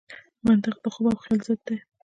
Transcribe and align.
منطق 0.45 0.75
د 0.83 0.85
خوب 0.93 1.05
او 1.11 1.21
خیال 1.23 1.39
ضد 1.47 1.59
دی. 1.67 1.77